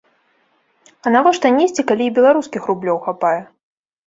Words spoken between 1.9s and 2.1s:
калі